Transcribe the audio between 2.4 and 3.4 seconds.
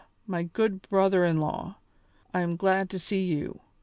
am glad to see